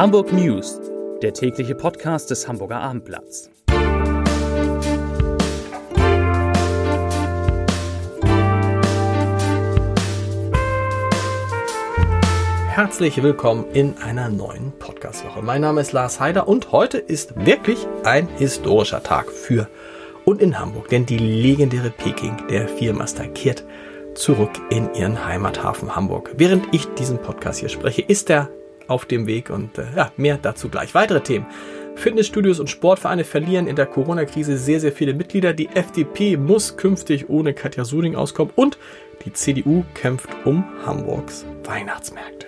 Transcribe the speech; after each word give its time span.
Hamburg 0.00 0.32
News, 0.32 0.80
der 1.20 1.34
tägliche 1.34 1.74
Podcast 1.74 2.30
des 2.30 2.48
Hamburger 2.48 2.80
Abendblatts. 2.80 3.50
Herzlich 12.68 13.22
willkommen 13.22 13.66
in 13.74 13.98
einer 13.98 14.30
neuen 14.30 14.72
Podcastwoche. 14.78 15.42
Mein 15.42 15.60
Name 15.60 15.82
ist 15.82 15.92
Lars 15.92 16.18
Heider 16.18 16.48
und 16.48 16.72
heute 16.72 16.96
ist 16.96 17.44
wirklich 17.44 17.86
ein 18.02 18.26
historischer 18.38 19.02
Tag 19.02 19.30
für 19.30 19.68
und 20.24 20.40
in 20.40 20.58
Hamburg, 20.58 20.88
denn 20.88 21.04
die 21.04 21.18
legendäre 21.18 21.90
Peking 21.90 22.38
der 22.48 22.68
Viermaster 22.68 23.26
kehrt 23.26 23.66
zurück 24.14 24.52
in 24.70 24.94
ihren 24.94 25.26
Heimathafen 25.26 25.94
Hamburg. 25.94 26.30
Während 26.38 26.72
ich 26.72 26.86
diesen 26.94 27.18
Podcast 27.18 27.60
hier 27.60 27.68
spreche, 27.68 28.00
ist 28.00 28.30
er 28.30 28.48
auf 28.90 29.06
dem 29.06 29.26
Weg 29.26 29.50
und 29.50 29.78
äh, 29.78 29.86
ja, 29.96 30.12
mehr 30.16 30.38
dazu 30.40 30.68
gleich. 30.68 30.94
Weitere 30.94 31.20
Themen. 31.20 31.46
Fitnessstudios 31.94 32.60
und 32.60 32.70
Sportvereine 32.70 33.24
verlieren 33.24 33.66
in 33.66 33.76
der 33.76 33.86
Corona-Krise 33.86 34.56
sehr, 34.56 34.80
sehr 34.80 34.92
viele 34.92 35.12
Mitglieder. 35.12 35.52
Die 35.52 35.68
FDP 35.68 36.36
muss 36.36 36.76
künftig 36.76 37.28
ohne 37.28 37.52
Katja 37.52 37.84
Suding 37.84 38.16
auskommen 38.16 38.52
und 38.56 38.78
die 39.24 39.32
CDU 39.32 39.84
kämpft 39.94 40.30
um 40.44 40.64
Hamburgs 40.84 41.44
Weihnachtsmärkte. 41.64 42.46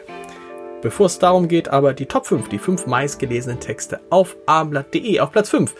Bevor 0.80 1.06
es 1.06 1.18
darum 1.18 1.46
geht, 1.46 1.68
aber 1.68 1.92
die 1.92 2.06
Top 2.06 2.26
5, 2.26 2.48
die 2.48 2.58
5 2.58 2.86
meistgelesenen 2.86 3.60
Texte 3.60 4.00
auf 4.10 4.36
abendblatt.de. 4.46 5.20
Auf 5.20 5.30
Platz 5.30 5.50
5, 5.50 5.74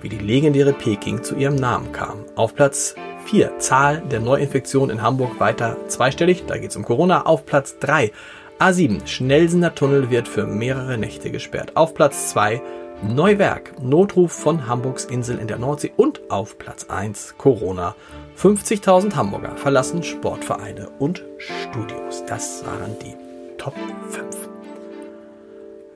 wie 0.00 0.08
die 0.08 0.18
legendäre 0.18 0.72
Peking 0.72 1.22
zu 1.22 1.34
ihrem 1.34 1.56
Namen 1.56 1.92
kam. 1.92 2.24
Auf 2.36 2.54
Platz 2.54 2.94
4, 3.26 3.58
Zahl 3.58 4.02
der 4.10 4.20
Neuinfektionen 4.20 4.96
in 4.96 5.02
Hamburg 5.02 5.38
weiter 5.40 5.76
zweistellig, 5.88 6.44
da 6.46 6.56
geht 6.56 6.70
es 6.70 6.76
um 6.76 6.84
Corona. 6.84 7.26
Auf 7.26 7.44
Platz 7.44 7.78
3, 7.80 8.12
A7, 8.58 9.06
Schnellsener 9.06 9.74
Tunnel 9.74 10.08
wird 10.08 10.28
für 10.28 10.46
mehrere 10.46 10.96
Nächte 10.96 11.30
gesperrt. 11.30 11.76
Auf 11.76 11.92
Platz 11.92 12.30
2 12.30 12.62
Neuwerk, 13.02 13.82
Notruf 13.82 14.32
von 14.32 14.66
Hamburgs 14.66 15.04
Insel 15.04 15.38
in 15.38 15.46
der 15.46 15.58
Nordsee 15.58 15.92
und 15.94 16.30
auf 16.30 16.56
Platz 16.56 16.86
1 16.88 17.34
Corona. 17.36 17.94
50.000 18.38 19.14
Hamburger 19.14 19.54
verlassen 19.58 20.02
Sportvereine 20.02 20.88
und 20.98 21.22
Studios. 21.36 22.24
Das 22.26 22.64
waren 22.64 22.96
die 23.04 23.14
Top 23.58 23.74
5. 24.08 24.24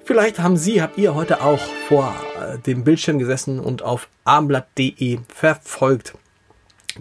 Vielleicht 0.05 0.39
haben 0.39 0.59
Sie, 0.59 0.83
habt 0.83 0.99
ihr 0.99 1.15
heute 1.15 1.43
auch 1.43 1.61
vor 1.89 2.13
äh, 2.39 2.59
dem 2.59 2.85
Bildschirm 2.85 3.19
gesessen 3.19 3.59
und 3.59 3.81
auf 3.81 4.09
abendblatt.de 4.25 5.21
verfolgt, 5.29 6.13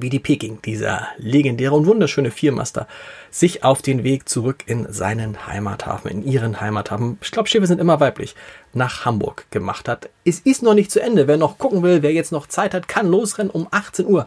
wie 0.01 0.09
die 0.09 0.19
Peking, 0.19 0.61
dieser 0.63 1.07
legendäre 1.17 1.75
und 1.75 1.85
wunderschöne 1.85 2.31
Viermaster, 2.31 2.87
sich 3.31 3.63
auf 3.63 3.81
den 3.81 4.03
Weg 4.03 4.27
zurück 4.27 4.63
in 4.65 4.91
seinen 4.91 5.47
Heimathafen, 5.47 6.09
in 6.11 6.23
ihren 6.23 6.61
Heimathafen, 6.61 7.17
ich 7.21 7.31
glaube, 7.31 7.49
Schiffe 7.49 7.67
sind 7.67 7.79
immer 7.79 7.99
weiblich, 7.99 8.35
nach 8.73 9.05
Hamburg 9.05 9.45
gemacht 9.51 9.87
hat. 9.87 10.09
Es 10.25 10.39
ist 10.39 10.63
noch 10.63 10.73
nicht 10.73 10.91
zu 10.91 11.01
Ende. 11.01 11.27
Wer 11.27 11.37
noch 11.37 11.57
gucken 11.57 11.83
will, 11.83 12.01
wer 12.01 12.13
jetzt 12.13 12.31
noch 12.31 12.47
Zeit 12.47 12.73
hat, 12.73 12.87
kann 12.87 13.07
losrennen. 13.07 13.51
Um 13.51 13.67
18 13.71 14.05
Uhr 14.05 14.25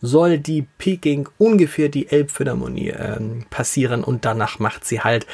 soll 0.00 0.38
die 0.38 0.66
Peking 0.78 1.28
ungefähr 1.38 1.88
die 1.88 2.08
Elbphilharmonie 2.08 2.90
äh, 2.90 3.18
passieren 3.50 4.04
und 4.04 4.24
danach 4.24 4.58
macht 4.58 4.84
sie 4.84 5.00
halt 5.00 5.26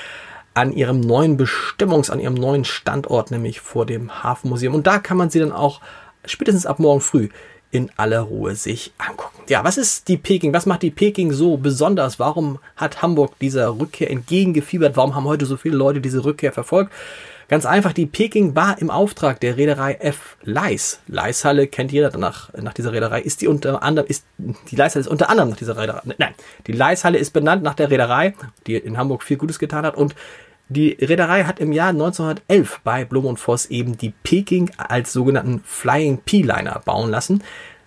an 0.54 0.72
ihrem 0.72 1.00
neuen 1.00 1.38
Bestimmungs-, 1.38 2.10
an 2.10 2.20
ihrem 2.20 2.34
neuen 2.34 2.64
Standort, 2.64 3.30
nämlich 3.30 3.60
vor 3.60 3.86
dem 3.86 4.22
Hafenmuseum. 4.22 4.74
Und 4.74 4.86
da 4.86 4.98
kann 4.98 5.16
man 5.16 5.30
sie 5.30 5.38
dann 5.38 5.52
auch 5.52 5.80
spätestens 6.24 6.66
ab 6.66 6.78
morgen 6.78 7.00
früh 7.00 7.28
in 7.70 7.90
aller 7.96 8.20
Ruhe 8.20 8.54
sich 8.54 8.92
angucken. 8.98 9.42
Ja, 9.48 9.64
was 9.64 9.78
ist 9.78 10.08
die 10.08 10.16
Peking? 10.16 10.52
Was 10.52 10.66
macht 10.66 10.82
die 10.82 10.90
Peking 10.90 11.32
so 11.32 11.56
besonders? 11.56 12.18
Warum 12.18 12.58
hat 12.76 13.02
Hamburg 13.02 13.38
dieser 13.40 13.78
Rückkehr 13.78 14.10
entgegengefiebert? 14.10 14.96
Warum 14.96 15.14
haben 15.14 15.24
heute 15.24 15.46
so 15.46 15.56
viele 15.56 15.76
Leute 15.76 16.00
diese 16.00 16.24
Rückkehr 16.24 16.52
verfolgt? 16.52 16.92
Ganz 17.50 17.66
einfach, 17.66 17.92
die 17.92 18.06
Peking 18.06 18.54
war 18.54 18.80
im 18.80 18.90
Auftrag 18.90 19.40
der 19.40 19.56
Reederei 19.56 19.94
F. 19.94 20.36
Leis. 20.42 21.00
Leishalle 21.08 21.66
kennt 21.66 21.90
jeder 21.90 22.16
nach, 22.16 22.52
nach 22.54 22.72
dieser 22.72 22.92
Reederei. 22.92 23.20
Ist 23.20 23.40
die 23.40 23.48
unter 23.48 23.82
anderem, 23.82 24.08
ist, 24.08 24.24
die 24.38 24.76
Leishalle 24.76 25.00
ist 25.00 25.08
unter 25.08 25.28
anderem 25.28 25.50
nach 25.50 25.56
dieser 25.56 25.76
Reederei. 25.76 26.00
Nein, 26.16 26.34
die 26.68 26.72
Leishalle 26.72 27.18
ist 27.18 27.32
benannt 27.32 27.64
nach 27.64 27.74
der 27.74 27.90
Reederei, 27.90 28.34
die 28.68 28.76
in 28.76 28.96
Hamburg 28.96 29.24
viel 29.24 29.36
Gutes 29.36 29.58
getan 29.58 29.84
hat 29.84 29.96
und 29.96 30.14
die 30.70 30.92
Reederei 31.00 31.42
hat 31.44 31.58
im 31.58 31.72
Jahr 31.72 31.88
1911 31.88 32.80
bei 32.84 33.04
Blum 33.04 33.26
und 33.26 33.38
Voss 33.38 33.66
eben 33.66 33.98
die 33.98 34.14
Peking 34.22 34.70
als 34.78 35.12
sogenannten 35.12 35.62
Flying 35.66 36.18
P-Liner 36.18 36.80
bauen 36.84 37.10
lassen. 37.10 37.42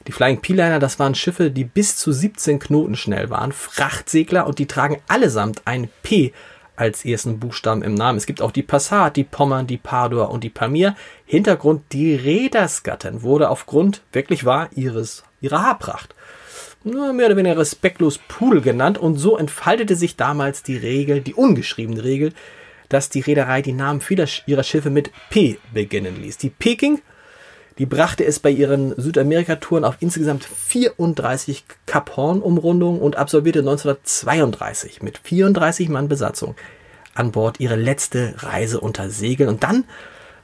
Die 0.06 0.12
Flying 0.12 0.42
P-Liner, 0.42 0.80
das 0.80 1.00
waren 1.00 1.16
Schiffe, 1.16 1.50
die 1.50 1.64
bis 1.64 1.96
zu 1.96 2.12
17 2.12 2.60
Knoten 2.60 2.98
schnell 2.98 3.30
waren, 3.30 3.54
Frachtsegler 3.54 4.46
und 4.46 4.60
die 4.60 4.66
tragen 4.66 4.98
allesamt 5.08 5.62
ein 5.64 5.88
P 6.02 6.34
als 6.76 7.06
ersten 7.06 7.40
Buchstaben 7.40 7.84
im 7.84 7.94
Namen. 7.94 8.18
Es 8.18 8.26
gibt 8.26 8.42
auch 8.42 8.52
die 8.52 8.64
Passat, 8.64 9.16
die 9.16 9.24
Pommern, 9.24 9.66
die 9.66 9.78
Pador 9.78 10.30
und 10.30 10.44
die 10.44 10.50
Pamir. 10.50 10.98
Hintergrund, 11.26 11.84
die 11.94 12.14
Rädersgattern 12.16 13.22
wurde 13.22 13.50
aufgrund, 13.50 14.02
wirklich 14.12 14.44
wahr, 14.44 14.70
ihres, 14.76 15.24
ihrer 15.40 15.62
Haarpracht 15.62 16.14
nur 16.86 17.14
mehr 17.14 17.28
oder 17.28 17.38
weniger 17.38 17.58
respektlos 17.58 18.18
Pudel 18.18 18.60
genannt 18.60 18.98
und 18.98 19.16
so 19.16 19.38
entfaltete 19.38 19.96
sich 19.96 20.18
damals 20.18 20.64
die 20.64 20.76
Regel, 20.76 21.22
die 21.22 21.34
ungeschriebene 21.34 22.04
Regel, 22.04 22.34
dass 22.94 23.10
die 23.10 23.22
Reederei 23.22 23.62
die 23.62 23.74
Namen 23.74 24.00
vieler 24.00 24.28
ihrer 24.46 24.64
Schiffe 24.64 24.90
mit 24.90 25.12
P 25.30 25.58
beginnen 25.74 26.22
ließ. 26.22 26.38
Die 26.38 26.50
Peking, 26.50 27.02
die 27.78 27.86
brachte 27.86 28.24
es 28.24 28.40
bei 28.40 28.52
ihren 28.52 28.94
Südamerika-Touren 28.96 29.84
auf 29.84 29.98
insgesamt 30.00 30.46
34 30.46 31.66
Kap 31.86 32.16
Horn-Umrundungen 32.16 33.02
und 33.02 33.18
absolvierte 33.18 33.60
1932 33.60 35.02
mit 35.02 35.18
34 35.18 35.90
Mann 35.90 36.08
Besatzung 36.08 36.56
an 37.16 37.32
Bord 37.32 37.60
ihre 37.60 37.76
letzte 37.76 38.36
Reise 38.38 38.80
unter 38.80 39.10
Segeln 39.10 39.50
und 39.50 39.64
dann 39.64 39.86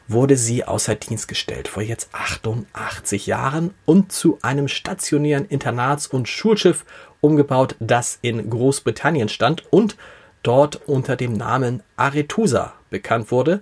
wurde 0.08 0.38
sie 0.38 0.66
außer 0.66 0.96
Dienst 0.96 1.28
gestellt 1.28 1.68
vor 1.68 1.84
jetzt 1.84 2.10
88 2.14 3.28
Jahren 3.28 3.76
und 3.86 4.12
zu 4.12 4.40
einem 4.42 4.68
stationären 4.68 5.46
Internats- 5.46 6.08
und 6.08 6.28
Schulschiff 6.28 6.84
umgebaut, 7.22 7.76
das 7.80 8.18
in 8.22 8.50
Großbritannien 8.50 9.30
stand 9.30 9.72
und 9.72 9.96
dort 10.44 10.88
unter 10.88 11.16
dem 11.16 11.34
Namen 11.34 11.84
Arethusa 11.98 12.74
bekannt 12.90 13.32
wurde, 13.32 13.62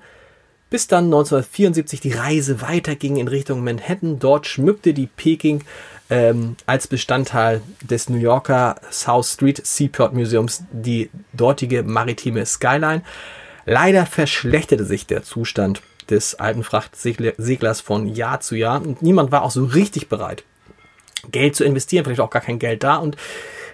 bis 0.70 0.88
dann 0.88 1.06
1974 1.06 2.02
die 2.02 2.12
Reise 2.12 2.62
weiterging 2.62 3.18
in 3.18 3.28
Richtung 3.28 3.64
Manhattan. 3.64 4.20
Dort 4.20 4.48
schmückte 4.48 4.94
die 4.94 5.08
Peking 5.08 5.64
ähm, 6.10 6.56
als 6.66 6.88
Bestandteil 6.88 7.62
des 7.82 8.10
New 8.10 8.18
Yorker 8.18 8.76
South 8.92 9.28
Street 9.28 9.66
Seaport 9.66 10.14
Museums 10.14 10.64
die 10.72 11.10
dortige 11.34 11.84
maritime 11.84 12.46
Skyline. 12.46 13.02
Leider 13.66 14.06
verschlechterte 14.06 14.86
sich 14.86 15.08
der 15.08 15.24
Zustand 15.24 15.82
des 16.10 16.36
alten 16.36 16.64
Frachtseglers 16.64 17.82
von 17.82 18.08
Jahr 18.08 18.40
zu 18.40 18.56
Jahr 18.56 18.82
und 18.82 19.02
niemand 19.02 19.32
war 19.32 19.44
auch 19.44 19.52
so 19.52 19.66
richtig 19.66 20.08
bereit, 20.08 20.44
Geld 21.32 21.56
zu 21.56 21.66
investieren, 21.66 22.06
vielleicht 22.06 22.22
auch 22.22 22.30
gar 22.30 22.42
kein 22.42 22.60
Geld 22.60 22.84
da 22.84 22.96
und 22.96 23.18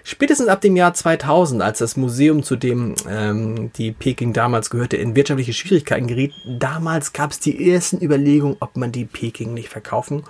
Spätestens 0.06 0.48
ab 0.48 0.60
dem 0.60 0.76
Jahr 0.76 0.92
2000, 0.92 1.62
als 1.62 1.78
das 1.78 1.96
Museum, 1.96 2.42
zu 2.42 2.56
dem 2.56 2.94
ähm, 3.08 3.72
die 3.72 3.90
Peking 3.90 4.34
damals 4.34 4.68
gehörte, 4.68 4.98
in 4.98 5.16
wirtschaftliche 5.16 5.54
Schwierigkeiten 5.54 6.06
geriet, 6.06 6.34
damals 6.46 7.14
gab 7.14 7.30
es 7.30 7.40
die 7.40 7.72
ersten 7.72 8.04
Überlegungen, 8.04 8.58
ob 8.60 8.76
man 8.76 8.92
die 8.92 9.06
Peking 9.06 9.54
nicht 9.54 9.70
verkaufen 9.70 10.24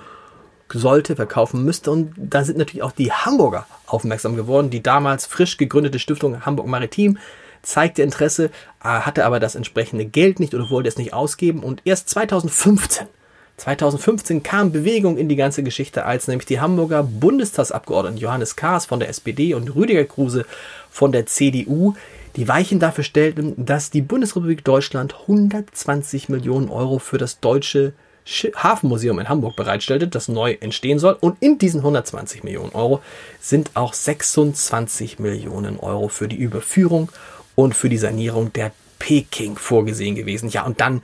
sollte, 0.73 1.17
verkaufen 1.17 1.65
müsste. 1.65 1.91
Und 1.91 2.15
da 2.17 2.45
sind 2.45 2.57
natürlich 2.57 2.85
auch 2.85 2.93
die 2.93 3.11
Hamburger 3.11 3.67
aufmerksam 3.87 4.37
geworden. 4.37 4.71
Die 4.71 4.83
damals 4.83 5.27
frisch 5.27 5.57
gegründete 5.57 5.99
Stiftung 5.99 6.47
Hamburg 6.47 6.69
Maritim 6.69 7.19
zeigte 7.63 8.03
Interesse, 8.03 8.51
äh, 8.81 8.89
hatte 8.89 9.25
aber 9.25 9.41
das 9.41 9.57
entsprechende 9.57 10.05
Geld 10.05 10.39
nicht 10.39 10.55
oder 10.55 10.71
wollte 10.71 10.89
es 10.89 10.99
nicht 10.99 11.13
ausgeben. 11.15 11.65
Und 11.65 11.83
erst 11.85 12.09
2015 12.11 13.09
2015 13.57 14.43
kam 14.43 14.73
Bewegung 14.73 15.17
in 15.17 15.29
die 15.29 15.37
ganze 15.37 15.63
Geschichte, 15.63 16.05
als 16.05 16.27
nämlich 16.27 16.47
die 16.47 16.61
Hamburger 16.61 17.03
Bundestagsabgeordneten 17.03 18.19
Johannes 18.19 18.57
Kahrs 18.57 18.87
von 18.87 18.99
der 18.99 19.09
SPD 19.09 19.55
und 19.55 19.75
Rüdiger 19.75 20.05
Kruse 20.05 20.45
von 20.91 21.13
der 21.13 21.27
CDU 21.27 21.95
die 22.37 22.49
Weichen 22.49 22.81
dafür 22.81 23.05
stellten, 23.05 23.55
dass 23.65 23.91
die 23.91 24.03
Bundesrepublik 24.03 24.65
Deutschland 24.65 25.15
120 25.23 26.29
Millionen 26.29 26.69
Euro 26.69 26.99
für 26.99 27.19
das 27.19 27.39
deutsche 27.39 27.93
Hafenmuseum 28.27 29.19
in 29.21 29.29
Hamburg 29.29 29.55
bereitstellte, 29.55 30.09
das 30.09 30.29
neu 30.29 30.57
entstehen 30.61 30.99
soll. 30.99 31.17
Und 31.21 31.37
in 31.41 31.59
diesen 31.59 31.81
120 31.81 32.43
Millionen 32.43 32.73
Euro 32.73 33.03
sind 33.41 33.71
auch 33.75 33.93
26 33.93 35.19
Millionen 35.19 35.79
Euro 35.79 36.09
für 36.09 36.27
die 36.27 36.37
Überführung 36.37 37.11
und 37.55 37.75
für 37.77 37.89
die 37.89 37.99
Sanierung 37.99 38.53
der 38.53 38.73
Peking 38.99 39.57
vorgesehen 39.57 40.17
gewesen. 40.17 40.49
Ja, 40.49 40.65
und 40.65 40.81
dann 40.81 41.03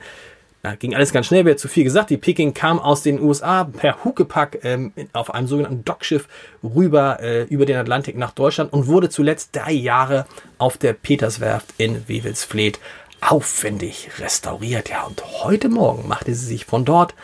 ja, 0.63 0.75
ging 0.75 0.93
alles 0.93 1.11
ganz 1.11 1.25
schnell, 1.25 1.45
wäre 1.45 1.55
zu 1.55 1.67
viel 1.67 1.83
gesagt. 1.83 2.11
Die 2.11 2.17
Peking 2.17 2.53
kam 2.53 2.79
aus 2.79 3.01
den 3.01 3.19
USA 3.19 3.63
per 3.63 4.03
Huckepack 4.03 4.59
ähm, 4.63 4.93
auf 5.11 5.33
einem 5.33 5.47
sogenannten 5.47 5.83
Dockschiff 5.83 6.27
rüber 6.63 7.19
äh, 7.19 7.43
über 7.45 7.65
den 7.65 7.77
Atlantik 7.77 8.15
nach 8.15 8.31
Deutschland 8.31 8.71
und 8.71 8.85
wurde 8.85 9.09
zuletzt 9.09 9.55
drei 9.55 9.71
Jahre 9.71 10.27
auf 10.59 10.77
der 10.77 10.93
Peterswerft 10.93 11.73
in 11.77 12.07
Wewelsfleth 12.07 12.79
aufwendig 13.21 14.09
restauriert. 14.19 14.89
Ja, 14.89 15.03
und 15.03 15.23
heute 15.43 15.67
Morgen 15.67 16.07
machte 16.07 16.33
sie 16.35 16.45
sich 16.45 16.65
von 16.65 16.85
dort 16.85 17.15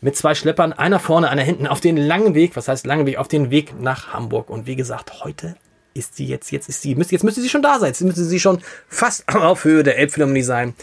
mit 0.00 0.16
zwei 0.16 0.34
Schleppern, 0.34 0.72
einer 0.72 0.98
vorne, 0.98 1.30
einer 1.30 1.42
hinten, 1.42 1.66
auf 1.68 1.80
den 1.80 1.96
langen 1.96 2.34
Weg, 2.34 2.56
was 2.56 2.68
heißt 2.68 2.86
langen 2.86 3.06
Weg, 3.06 3.18
auf 3.18 3.28
den 3.28 3.50
Weg 3.50 3.80
nach 3.80 4.12
Hamburg. 4.12 4.50
Und 4.50 4.66
wie 4.66 4.76
gesagt, 4.76 5.24
heute 5.24 5.54
ist 5.94 6.16
sie 6.16 6.26
jetzt, 6.26 6.50
jetzt 6.50 6.68
ist 6.68 6.82
sie, 6.82 6.92
jetzt 6.92 7.24
müsste 7.24 7.40
sie 7.40 7.48
schon 7.48 7.62
da 7.62 7.78
sein, 7.78 7.88
jetzt 7.88 8.02
müsste 8.02 8.24
sie 8.24 8.40
schon 8.40 8.60
fast 8.88 9.28
auf 9.34 9.64
Höhe 9.64 9.84
der 9.84 9.96
Elbphilharmonie 9.96 10.42
sein 10.42 10.74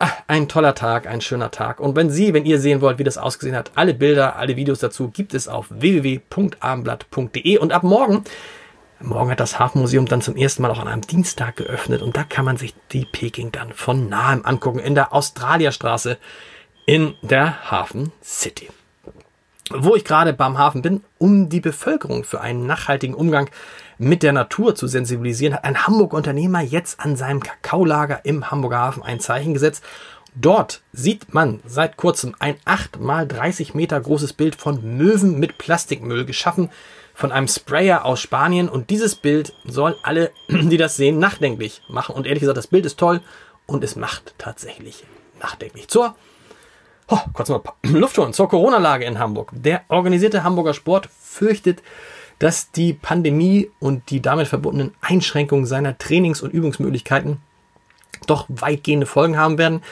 Ah, 0.00 0.10
ein 0.26 0.48
toller 0.48 0.74
Tag, 0.74 1.06
ein 1.06 1.20
schöner 1.20 1.52
Tag. 1.52 1.78
Und 1.78 1.94
wenn 1.94 2.10
Sie, 2.10 2.34
wenn 2.34 2.44
ihr 2.44 2.58
sehen 2.58 2.80
wollt, 2.80 2.98
wie 2.98 3.04
das 3.04 3.16
ausgesehen 3.16 3.56
hat, 3.56 3.72
alle 3.76 3.94
Bilder, 3.94 4.36
alle 4.36 4.56
Videos 4.56 4.80
dazu 4.80 5.08
gibt 5.08 5.34
es 5.34 5.46
auf 5.46 5.66
www.abendblatt.de. 5.70 7.58
Und 7.58 7.72
ab 7.72 7.84
morgen, 7.84 8.24
morgen 9.00 9.30
hat 9.30 9.38
das 9.38 9.60
Hafenmuseum 9.60 10.06
dann 10.06 10.20
zum 10.20 10.36
ersten 10.36 10.62
Mal 10.62 10.72
auch 10.72 10.80
an 10.80 10.88
einem 10.88 11.06
Dienstag 11.06 11.56
geöffnet. 11.56 12.02
Und 12.02 12.16
da 12.16 12.24
kann 12.24 12.44
man 12.44 12.56
sich 12.56 12.74
die 12.90 13.04
Peking 13.04 13.52
dann 13.52 13.72
von 13.72 14.08
nahem 14.08 14.44
angucken 14.44 14.80
in 14.80 14.96
der 14.96 15.12
Australierstraße 15.12 16.18
in 16.86 17.14
der 17.22 17.70
Hafen 17.70 18.10
City. 18.22 18.68
Wo 19.70 19.96
ich 19.96 20.04
gerade 20.04 20.34
beim 20.34 20.58
Hafen 20.58 20.82
bin, 20.82 21.02
um 21.18 21.48
die 21.48 21.60
Bevölkerung 21.60 22.24
für 22.24 22.42
einen 22.42 22.66
nachhaltigen 22.66 23.14
Umgang 23.14 23.48
mit 23.96 24.22
der 24.22 24.32
Natur 24.32 24.74
zu 24.74 24.86
sensibilisieren, 24.86 25.54
hat 25.54 25.64
ein 25.64 25.86
Hamburger 25.86 26.18
Unternehmer 26.18 26.60
jetzt 26.60 27.00
an 27.00 27.16
seinem 27.16 27.42
Kakaolager 27.42 28.24
im 28.24 28.50
Hamburger 28.50 28.78
Hafen 28.80 29.02
ein 29.02 29.20
Zeichen 29.20 29.54
gesetzt. 29.54 29.82
Dort 30.34 30.82
sieht 30.92 31.32
man 31.32 31.60
seit 31.64 31.96
kurzem 31.96 32.34
ein 32.40 32.56
8 32.66 33.00
mal 33.00 33.26
30 33.26 33.72
Meter 33.74 34.00
großes 34.00 34.34
Bild 34.34 34.56
von 34.56 34.96
Möwen 34.98 35.38
mit 35.38 35.58
Plastikmüll 35.58 36.26
geschaffen 36.26 36.70
von 37.14 37.32
einem 37.32 37.48
Sprayer 37.48 38.04
aus 38.04 38.20
Spanien 38.20 38.68
und 38.68 38.90
dieses 38.90 39.14
Bild 39.14 39.54
soll 39.64 39.96
alle, 40.02 40.30
die 40.48 40.76
das 40.76 40.96
sehen, 40.96 41.18
nachdenklich 41.18 41.82
machen. 41.88 42.14
Und 42.14 42.26
ehrlich 42.26 42.40
gesagt, 42.40 42.58
das 42.58 42.66
Bild 42.66 42.84
ist 42.84 42.98
toll 42.98 43.22
und 43.66 43.82
es 43.82 43.96
macht 43.96 44.34
tatsächlich 44.36 45.04
nachdenklich. 45.40 45.88
Zur 45.88 46.16
Oh, 47.08 47.18
kurz 47.32 47.48
mal 47.48 47.60
Luft 47.82 48.16
holen 48.18 48.32
zur 48.32 48.48
Corona-Lage 48.48 49.04
in 49.04 49.18
Hamburg. 49.18 49.50
Der 49.52 49.82
organisierte 49.88 50.44
Hamburger 50.44 50.74
Sport 50.74 51.08
fürchtet, 51.20 51.82
dass 52.38 52.70
die 52.70 52.92
Pandemie 52.92 53.70
und 53.78 54.10
die 54.10 54.20
damit 54.20 54.48
verbundenen 54.48 54.94
Einschränkungen 55.00 55.66
seiner 55.66 55.98
Trainings- 55.98 56.42
und 56.42 56.52
Übungsmöglichkeiten 56.52 57.38
doch 58.26 58.46
weitgehende 58.48 59.06
Folgen 59.06 59.36
haben 59.36 59.58
werden. 59.58 59.82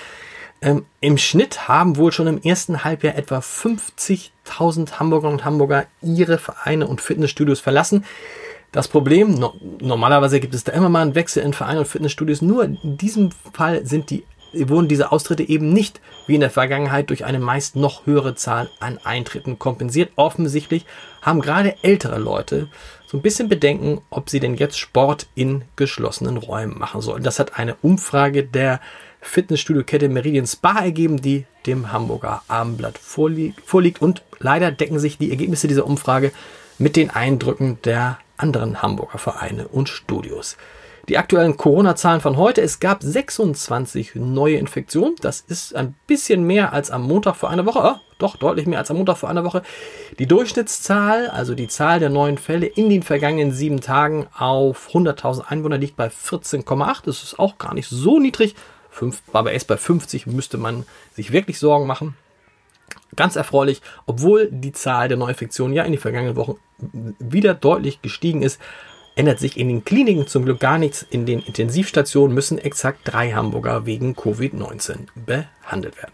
Ähm, 0.63 0.87
Im 1.01 1.19
Schnitt 1.19 1.69
haben 1.69 1.97
wohl 1.97 2.13
schon 2.13 2.29
im 2.29 2.41
ersten 2.41 2.85
Halbjahr 2.85 3.17
etwa 3.17 3.39
50.000 3.39 4.93
Hamburgerinnen 4.99 5.41
und 5.41 5.45
Hamburger 5.45 5.87
ihre 6.01 6.39
Vereine 6.39 6.87
und 6.87 7.01
Fitnessstudios 7.01 7.61
verlassen. 7.61 8.05
Das 8.71 8.89
Problem, 8.89 9.35
no, 9.35 9.55
normalerweise 9.81 10.41
gibt 10.41 10.55
es 10.55 10.65
da 10.65 10.73
immer 10.73 10.89
mal 10.89 11.03
einen 11.03 11.15
Wechsel 11.15 11.43
in 11.43 11.53
Vereine 11.53 11.81
und 11.81 11.89
Fitnessstudios, 11.89 12.41
nur 12.41 12.65
in 12.65 12.97
diesem 12.97 13.31
Fall 13.53 13.85
sind 13.85 14.09
die 14.09 14.25
wurden 14.55 14.89
diese 14.89 15.13
Austritte 15.13 15.49
eben 15.49 15.73
nicht 15.73 16.01
wie 16.27 16.35
in 16.35 16.41
der 16.41 16.51
Vergangenheit 16.51 17.11
durch 17.11 17.25
eine 17.25 17.39
meist 17.39 17.77
noch 17.77 18.07
höhere 18.07 18.35
Zahl 18.35 18.71
an 18.81 18.99
Eintritten 19.03 19.59
kompensiert. 19.59 20.13
Offensichtlich 20.17 20.85
haben 21.21 21.41
gerade 21.41 21.77
ältere 21.83 22.19
Leute 22.19 22.69
so 23.07 23.19
ein 23.19 23.23
bisschen 23.23 23.49
Bedenken, 23.49 24.01
ob 24.11 24.31
sie 24.31 24.41
denn 24.41 24.57
jetzt 24.57 24.79
Sport 24.79 25.27
in 25.35 25.65
geschlossenen 25.77 26.37
Räumen 26.37 26.79
machen 26.79 27.01
sollen. 27.01 27.23
Das 27.23 27.39
hat 27.39 27.59
eine 27.59 27.77
Umfrage 27.83 28.45
der 28.45 28.81
Fitnessstudio-Kette 29.21 30.09
Meridian 30.09 30.47
Spa 30.47 30.81
ergeben, 30.81 31.21
die 31.21 31.47
dem 31.67 31.93
Hamburger 31.93 32.43
Abendblatt 32.49 32.99
vorliegt. 32.99 34.03
Und 34.03 34.23
leider 34.39 34.73
decken 34.73 34.99
sich 34.99 35.19
die 35.19 35.31
Ergebnisse 35.31 35.69
dieser 35.69 35.87
Umfrage 35.87 36.33
mit 36.79 36.97
den 36.97 37.11
Eindrücken 37.11 37.79
der 37.85 38.19
anderen 38.37 38.83
Hamburger 38.83 39.19
Vereine 39.19 39.69
und 39.69 39.89
Studios. 39.89 40.57
Die 41.09 41.19
aktuellen 41.19 41.57
Corona-Zahlen 41.57 42.21
von 42.21 42.37
heute. 42.37 42.63
Es 42.63 42.79
gab 42.79 43.03
26 43.03 44.15
neue 44.15 44.57
Infektionen. 44.57 45.17
Das 45.21 45.41
ist 45.41 45.75
ein 45.75 45.97
bisschen 46.07 46.45
mehr 46.45 46.73
als 46.73 46.93
am 46.93 47.03
Montag 47.03 47.35
vor 47.35 47.51
einer 47.51 47.67
Woche. 47.67 47.81
Oh, 47.83 48.01
doch, 48.19 48.37
deutlich 48.37 48.67
mehr 48.67 48.79
als 48.79 48.91
am 48.93 48.99
Montag 48.99 49.17
vor 49.17 49.29
einer 49.29 49.43
Woche. 49.43 49.63
Die 50.21 50.27
Durchschnittszahl, 50.27 51.29
also 51.29 51.57
die 51.57 51.67
Zahl 51.67 51.99
der 51.99 52.09
neuen 52.09 52.39
Fälle 52.39 52.67
in 52.67 52.89
den 52.89 53.03
vergangenen 53.03 53.51
sieben 53.51 53.81
Tagen 53.81 54.29
auf 54.39 54.91
100.000 54.93 55.47
Einwohner 55.47 55.77
liegt 55.77 55.97
bei 55.97 56.07
14,8. 56.07 57.03
Das 57.07 57.25
ist 57.25 57.37
auch 57.37 57.59
gar 57.59 57.75
nicht 57.75 57.89
so 57.89 58.21
niedrig. 58.21 58.55
Fünf, 58.89 59.23
aber 59.33 59.51
erst 59.53 59.67
bei 59.67 59.77
50 59.77 60.29
müsste 60.29 60.57
man 60.57 60.87
sich 61.15 61.33
wirklich 61.33 61.59
Sorgen 61.59 61.89
machen. 61.89 62.15
Ganz 63.17 63.35
erfreulich, 63.35 63.83
obwohl 64.07 64.49
die 64.53 64.73
Zahl 64.73 65.09
der 65.09 65.17
Neuinfektionen 65.17 65.75
ja 65.75 65.83
in 65.83 65.93
den 65.93 66.01
vergangenen 66.01 66.37
Wochen 66.37 66.57
wieder 67.19 67.55
deutlich 67.55 68.03
gestiegen 68.03 68.43
ist, 68.43 68.61
ändert 69.15 69.39
sich 69.39 69.57
in 69.59 69.69
den 69.69 69.85
Kliniken 69.85 70.27
zum 70.27 70.45
Glück 70.45 70.61
gar 70.61 70.79
nichts. 70.79 71.07
In 71.11 71.27
den 71.27 71.41
Intensivstationen 71.41 72.35
müssen 72.35 72.59
exakt 72.59 73.01
drei 73.05 73.33
Hamburger 73.33 73.87
wegen 73.87 74.15
Covid-19 74.15 75.07
behandelt 75.15 75.97
werden. 75.97 76.13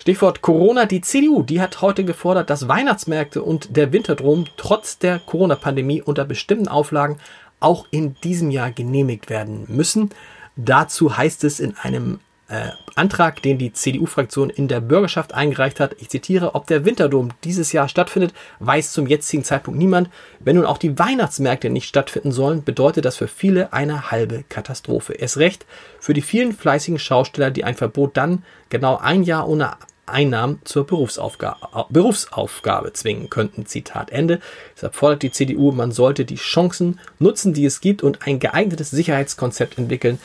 Stichwort 0.00 0.42
Corona. 0.42 0.84
Die 0.84 1.00
CDU, 1.00 1.42
die 1.42 1.60
hat 1.60 1.80
heute 1.80 2.04
gefordert, 2.04 2.50
dass 2.50 2.68
Weihnachtsmärkte 2.68 3.42
und 3.42 3.76
der 3.76 3.92
Winterdrom 3.92 4.44
trotz 4.56 4.98
der 4.98 5.18
Corona-Pandemie 5.18 6.02
unter 6.02 6.24
bestimmten 6.24 6.68
Auflagen 6.68 7.18
auch 7.58 7.86
in 7.90 8.14
diesem 8.22 8.50
Jahr 8.50 8.70
genehmigt 8.70 9.30
werden 9.30 9.64
müssen. 9.68 10.10
Dazu 10.56 11.16
heißt 11.16 11.42
es 11.44 11.58
in 11.58 11.76
einem 11.78 12.20
äh, 12.54 12.70
Antrag, 12.94 13.42
den 13.42 13.58
die 13.58 13.72
CDU-Fraktion 13.72 14.48
in 14.48 14.68
der 14.68 14.80
Bürgerschaft 14.80 15.34
eingereicht 15.34 15.80
hat. 15.80 15.96
Ich 15.98 16.08
zitiere, 16.08 16.54
ob 16.54 16.68
der 16.68 16.84
Winterdom 16.84 17.30
dieses 17.42 17.72
Jahr 17.72 17.88
stattfindet, 17.88 18.32
weiß 18.60 18.92
zum 18.92 19.08
jetzigen 19.08 19.42
Zeitpunkt 19.42 19.78
niemand. 19.78 20.08
Wenn 20.38 20.56
nun 20.56 20.66
auch 20.66 20.78
die 20.78 20.96
Weihnachtsmärkte 20.96 21.70
nicht 21.70 21.88
stattfinden 21.88 22.30
sollen, 22.30 22.62
bedeutet 22.62 23.04
das 23.04 23.16
für 23.16 23.26
viele 23.26 23.72
eine 23.72 24.12
halbe 24.12 24.44
Katastrophe. 24.48 25.14
Erst 25.14 25.38
recht 25.38 25.66
für 25.98 26.14
die 26.14 26.22
vielen 26.22 26.52
fleißigen 26.52 27.00
Schausteller, 27.00 27.50
die 27.50 27.64
ein 27.64 27.74
Verbot 27.74 28.16
dann 28.16 28.44
genau 28.68 28.98
ein 28.98 29.24
Jahr 29.24 29.48
ohne 29.48 29.72
Einnahmen 30.06 30.60
zur 30.64 30.86
Berufsaufgabe, 30.86 31.86
Berufsaufgabe 31.88 32.92
zwingen 32.92 33.30
könnten. 33.30 33.66
Zitat 33.66 34.10
Ende. 34.10 34.38
Deshalb 34.76 34.94
fordert 34.94 35.22
die 35.22 35.32
CDU, 35.32 35.72
man 35.72 35.90
sollte 35.90 36.24
die 36.24 36.36
Chancen 36.36 37.00
nutzen, 37.18 37.54
die 37.54 37.64
es 37.64 37.80
gibt 37.80 38.02
und 38.02 38.26
ein 38.26 38.38
geeignetes 38.38 38.90
Sicherheitskonzept 38.90 39.78
entwickeln, 39.78 40.20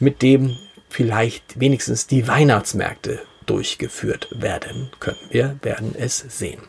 mit 0.00 0.20
dem 0.20 0.58
vielleicht 0.94 1.58
wenigstens 1.58 2.06
die 2.06 2.28
Weihnachtsmärkte 2.28 3.18
durchgeführt 3.46 4.28
werden 4.30 4.90
können. 5.00 5.18
Wir 5.28 5.56
werden 5.62 5.92
es 5.98 6.18
sehen. 6.18 6.60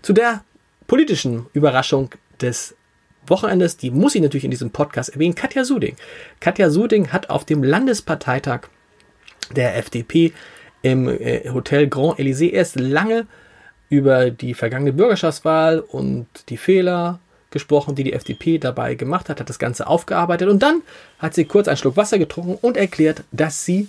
Zu 0.00 0.14
der 0.14 0.42
politischen 0.86 1.48
Überraschung 1.52 2.14
des 2.40 2.74
Wochenendes, 3.26 3.76
die 3.76 3.90
muss 3.90 4.14
ich 4.14 4.22
natürlich 4.22 4.46
in 4.46 4.50
diesem 4.50 4.70
Podcast 4.70 5.10
erwähnen, 5.10 5.34
Katja 5.34 5.64
Suding. 5.64 5.96
Katja 6.40 6.70
Suding 6.70 7.12
hat 7.12 7.28
auf 7.28 7.44
dem 7.44 7.62
Landesparteitag 7.62 8.68
der 9.54 9.76
FDP 9.76 10.32
im 10.80 11.06
äh, 11.06 11.50
Hotel 11.50 11.88
Grand 11.88 12.18
Elysée 12.18 12.50
erst 12.52 12.80
lange 12.80 13.26
über 13.90 14.30
die 14.30 14.54
vergangene 14.54 14.94
Bürgerschaftswahl 14.94 15.80
und 15.80 16.26
die 16.48 16.56
Fehler 16.56 17.20
gesprochen, 17.50 17.94
die 17.94 18.04
die 18.04 18.12
FDP 18.12 18.58
dabei 18.58 18.94
gemacht 18.94 19.28
hat, 19.28 19.40
hat 19.40 19.48
das 19.48 19.58
Ganze 19.58 19.86
aufgearbeitet 19.86 20.48
und 20.48 20.62
dann 20.62 20.82
hat 21.18 21.34
sie 21.34 21.44
kurz 21.44 21.68
einen 21.68 21.76
Schluck 21.76 21.96
Wasser 21.96 22.18
getrunken 22.18 22.58
und 22.60 22.76
erklärt, 22.76 23.24
dass 23.32 23.64
sie 23.64 23.88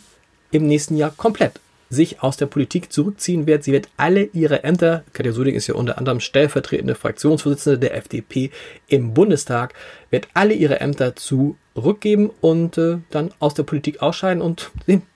im 0.52 0.68
nächsten 0.68 0.98
Jahr 0.98 1.12
komplett 1.16 1.60
sich 1.90 2.22
aus 2.22 2.38
der 2.38 2.46
Politik 2.46 2.92
zurückziehen 2.92 3.48
wird. 3.48 3.64
Sie 3.64 3.72
wird 3.72 3.90
alle 3.98 4.24
ihre 4.24 4.64
Ämter, 4.64 5.04
Katja 5.14 5.32
Suding 5.32 5.56
ist 5.56 5.68
ja 5.68 5.76
unter 5.76 5.98
anderem 5.98 6.20
stellvertretende 6.20 6.96
Fraktionsvorsitzende 6.96 7.80
der 7.80 7.96
FDP 7.96 8.52
im 8.88 9.14
Bundestag, 9.14 9.74
wird 10.12 10.28
alle 10.34 10.54
ihre 10.54 10.80
Ämter 10.80 11.16
zurückgeben 11.16 12.30
und 12.42 12.78
äh, 12.78 12.98
dann 13.10 13.32
aus 13.40 13.56
der 13.56 13.64
Politik 13.64 14.02
ausscheiden. 14.02 14.42
Und 14.42 14.72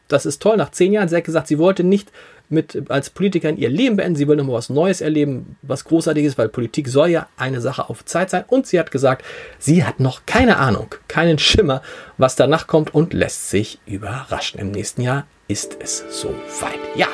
das 0.07 0.25
ist 0.25 0.41
toll. 0.41 0.57
Nach 0.57 0.71
zehn 0.71 0.93
Jahren, 0.93 1.09
sie 1.09 1.15
hat 1.15 1.23
gesagt, 1.23 1.47
sie 1.47 1.59
wollte 1.59 1.83
nicht 1.83 2.11
mit 2.49 2.89
als 2.89 3.09
Politikerin 3.09 3.57
ihr 3.57 3.69
Leben 3.69 3.95
beenden. 3.95 4.15
Sie 4.15 4.27
will 4.27 4.35
nochmal 4.35 4.57
was 4.57 4.69
Neues 4.69 5.01
erleben, 5.01 5.57
was 5.61 5.85
Großartiges, 5.85 6.37
weil 6.37 6.49
Politik 6.49 6.87
soll 6.87 7.09
ja 7.09 7.27
eine 7.37 7.61
Sache 7.61 7.89
auf 7.89 8.05
Zeit 8.05 8.29
sein. 8.29 8.45
Und 8.47 8.67
sie 8.67 8.79
hat 8.79 8.91
gesagt, 8.91 9.25
sie 9.59 9.83
hat 9.83 9.99
noch 9.99 10.25
keine 10.25 10.57
Ahnung, 10.57 10.95
keinen 11.07 11.39
Schimmer, 11.39 11.81
was 12.17 12.35
danach 12.35 12.67
kommt 12.67 12.93
und 12.93 13.13
lässt 13.13 13.49
sich 13.49 13.79
überraschen. 13.85 14.59
Im 14.59 14.71
nächsten 14.71 15.01
Jahr 15.01 15.25
ist 15.53 15.77
es 15.79 16.03
so 16.09 16.29
weit. 16.61 16.79
Ja. 16.95 17.07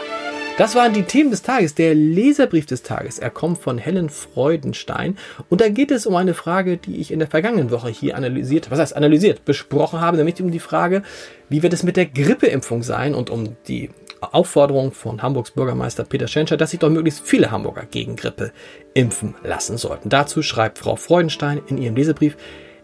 Das 0.57 0.73
waren 0.73 0.93
die 0.93 1.03
Themen 1.03 1.29
des 1.29 1.41
Tages, 1.41 1.75
der 1.75 1.93
Leserbrief 1.93 2.65
des 2.65 2.83
Tages. 2.83 3.19
Er 3.19 3.29
kommt 3.29 3.59
von 3.59 3.77
Helen 3.77 4.09
Freudenstein 4.09 5.17
und 5.49 5.59
da 5.59 5.67
geht 5.67 5.91
es 5.91 6.05
um 6.05 6.15
eine 6.15 6.33
Frage, 6.33 6.77
die 6.77 6.97
ich 6.97 7.11
in 7.11 7.19
der 7.19 7.27
vergangenen 7.27 7.69
Woche 7.69 7.89
hier 7.89 8.15
analysiert, 8.15 8.71
was 8.71 8.79
heißt 8.79 8.95
analysiert, 8.95 9.43
besprochen 9.43 9.99
habe, 9.99 10.15
nämlich 10.15 10.41
um 10.41 10.51
die 10.51 10.59
Frage, 10.59 11.03
wie 11.49 11.63
wird 11.63 11.73
es 11.73 11.83
mit 11.83 11.97
der 11.97 12.05
Grippeimpfung 12.05 12.81
sein 12.81 13.13
und 13.13 13.29
um 13.29 13.57
die 13.67 13.89
Aufforderung 14.21 14.93
von 14.93 15.21
Hamburgs 15.21 15.51
Bürgermeister 15.51 16.05
Peter 16.05 16.29
Schenscher, 16.29 16.55
dass 16.55 16.71
sich 16.71 16.79
doch 16.79 16.89
möglichst 16.89 17.25
viele 17.25 17.51
Hamburger 17.51 17.85
gegen 17.89 18.15
Grippe 18.15 18.53
impfen 18.93 19.35
lassen 19.43 19.77
sollten. 19.77 20.09
Dazu 20.09 20.41
schreibt 20.41 20.77
Frau 20.77 20.95
Freudenstein 20.95 21.61
in 21.67 21.77
ihrem 21.77 21.95
Lesebrief, 21.95 22.37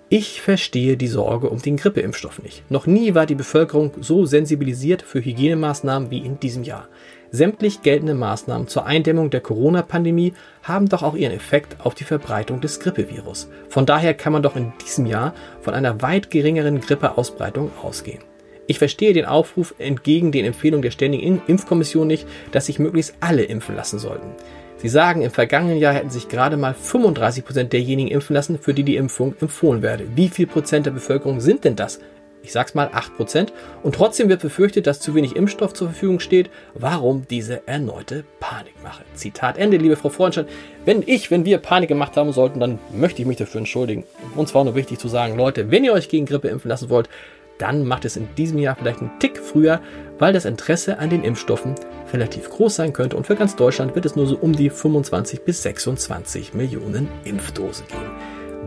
ich 0.09 0.41
verstehe 0.41 0.97
die 0.97 1.07
Sorge 1.07 1.49
um 1.49 1.59
den 1.59 1.77
Grippeimpfstoff 1.77 2.41
nicht. 2.43 2.69
Noch 2.69 2.85
nie 2.85 3.15
war 3.15 3.25
die 3.25 3.33
Bevölkerung 3.33 3.91
so 4.01 4.25
sensibilisiert 4.25 5.01
für 5.01 5.19
Hygienemaßnahmen 5.19 6.11
wie 6.11 6.19
in 6.19 6.39
diesem 6.39 6.63
Jahr. 6.63 6.87
Sämtlich 7.31 7.81
geltende 7.81 8.13
Maßnahmen 8.13 8.67
zur 8.67 8.85
Eindämmung 8.85 9.31
der 9.31 9.41
Corona-Pandemie 9.41 10.33
haben 10.61 10.87
doch 10.87 11.01
auch 11.01 11.15
ihren 11.15 11.33
Effekt 11.33 11.77
auf 11.83 11.95
die 11.95 12.03
Verbreitung 12.03 12.61
des 12.61 12.79
Grippevirus. 12.79 13.49
Von 13.67 13.87
daher 13.87 14.13
kann 14.13 14.31
man 14.31 14.43
doch 14.43 14.55
in 14.55 14.73
diesem 14.85 15.07
Jahr 15.07 15.33
von 15.59 15.73
einer 15.73 16.01
weit 16.03 16.29
geringeren 16.29 16.81
Grippeausbreitung 16.81 17.71
ausgehen. 17.81 18.19
Ich 18.67 18.79
verstehe 18.79 19.13
den 19.13 19.25
Aufruf 19.25 19.75
entgegen 19.79 20.31
den 20.31 20.45
Empfehlungen 20.45 20.83
der 20.83 20.91
Ständigen 20.91 21.41
Impfkommission 21.47 22.07
nicht, 22.07 22.27
dass 22.51 22.67
sich 22.67 22.79
möglichst 22.79 23.15
alle 23.19 23.43
impfen 23.43 23.75
lassen 23.75 23.99
sollten. 23.99 24.31
Sie 24.77 24.89
sagen, 24.89 25.21
im 25.21 25.31
vergangenen 25.31 25.77
Jahr 25.77 25.93
hätten 25.93 26.09
sich 26.09 26.27
gerade 26.27 26.57
mal 26.57 26.73
35 26.73 27.45
Prozent 27.45 27.73
derjenigen 27.73 28.11
impfen 28.11 28.35
lassen, 28.35 28.59
für 28.59 28.73
die 28.73 28.83
die 28.83 28.97
Impfung 28.97 29.35
empfohlen 29.41 29.81
werde. 29.81 30.05
Wie 30.15 30.29
viel 30.29 30.47
Prozent 30.47 30.85
der 30.85 30.91
Bevölkerung 30.91 31.39
sind 31.39 31.63
denn 31.63 31.75
das 31.75 31.99
ich 32.45 32.51
sag's 32.51 32.75
mal 32.75 32.87
8%. 32.87 33.47
Und 33.83 33.95
trotzdem 33.95 34.29
wird 34.29 34.41
befürchtet, 34.41 34.87
dass 34.87 34.99
zu 34.99 35.15
wenig 35.15 35.35
Impfstoff 35.35 35.73
zur 35.73 35.89
Verfügung 35.89 36.19
steht. 36.19 36.49
Warum 36.75 37.27
diese 37.27 37.67
erneute 37.67 38.23
Panikmache? 38.39 39.03
Zitat 39.15 39.57
Ende, 39.57 39.77
liebe 39.77 39.95
Frau 39.95 40.09
Freundstein. 40.09 40.45
Wenn 40.85 41.03
ich, 41.05 41.31
wenn 41.31 41.43
wir 41.43 41.57
Panik 41.57 41.89
gemacht 41.89 42.15
haben 42.15 42.31
sollten, 42.31 42.59
dann 42.59 42.79
möchte 42.93 43.21
ich 43.21 43.27
mich 43.27 43.37
dafür 43.37 43.59
entschuldigen. 43.59 44.03
Und 44.35 44.47
zwar 44.47 44.63
nur 44.63 44.75
wichtig 44.75 44.99
zu 44.99 45.07
sagen, 45.07 45.35
Leute, 45.35 45.71
wenn 45.71 45.83
ihr 45.83 45.93
euch 45.93 46.07
gegen 46.07 46.27
Grippe 46.27 46.47
impfen 46.47 46.69
lassen 46.69 46.89
wollt, 46.89 47.09
dann 47.57 47.85
macht 47.85 48.05
es 48.05 48.17
in 48.17 48.27
diesem 48.35 48.59
Jahr 48.59 48.75
vielleicht 48.75 49.01
einen 49.01 49.19
Tick 49.19 49.37
früher, 49.37 49.81
weil 50.19 50.33
das 50.33 50.45
Interesse 50.45 50.99
an 50.99 51.09
den 51.09 51.23
Impfstoffen 51.23 51.75
relativ 52.13 52.49
groß 52.49 52.75
sein 52.75 52.93
könnte 52.93 53.17
und 53.17 53.27
für 53.27 53.35
ganz 53.35 53.55
Deutschland 53.55 53.95
wird 53.95 54.05
es 54.05 54.15
nur 54.15 54.27
so 54.27 54.37
um 54.37 54.53
die 54.53 54.69
25 54.69 55.41
bis 55.43 55.63
26 55.63 56.53
Millionen 56.53 57.09
Impfdosen 57.23 57.87
geben. 57.87 58.11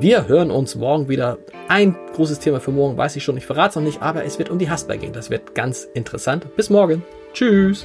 Wir 0.01 0.29
hören 0.29 0.53
uns 0.53 0.77
morgen 0.77 1.09
wieder. 1.09 1.39
Ein 1.67 1.97
großes 2.15 2.39
Thema 2.39 2.61
für 2.61 2.71
morgen 2.71 2.97
weiß 2.97 3.17
ich 3.17 3.25
schon, 3.25 3.37
ich 3.37 3.47
verrate 3.47 3.71
es 3.71 3.77
noch 3.77 3.83
nicht, 3.83 4.01
aber 4.01 4.25
es 4.25 4.39
wird 4.39 4.49
um 4.49 4.59
die 4.59 4.71
Hasper 4.71 4.97
gehen. 4.97 5.13
Das 5.13 5.29
wird 5.29 5.57
ganz 5.57 5.89
interessant. 5.93 6.55
Bis 6.55 6.71
morgen. 6.71 7.03
Tschüss. 7.33 7.85